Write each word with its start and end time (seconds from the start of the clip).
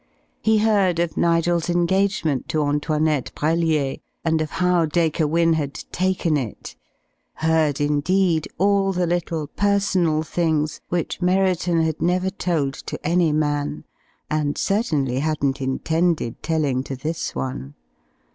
He 0.41 0.57
heard 0.57 0.97
of 0.97 1.15
Nigel's 1.15 1.69
engagement 1.69 2.49
to 2.49 2.63
Antoinette 2.63 3.31
Brellier, 3.35 3.99
and 4.25 4.41
of 4.41 4.49
how 4.57 4.87
Dacre 4.87 5.27
Wynne 5.27 5.53
had 5.53 5.75
taken 5.91 6.37
it, 6.37 6.75
heard 7.35 7.79
indeed 7.79 8.47
all 8.57 8.93
the 8.93 9.05
little 9.05 9.45
personal 9.45 10.23
things 10.23 10.81
which 10.89 11.21
Merriton 11.21 11.83
had 11.83 12.01
never 12.01 12.31
told 12.31 12.73
to 12.87 12.97
any 13.05 13.31
man, 13.31 13.83
and 14.27 14.57
certainly 14.57 15.19
hadn't 15.19 15.61
intended 15.61 16.41
telling 16.41 16.81
to 16.85 16.95
this 16.95 17.35
one. 17.35 17.75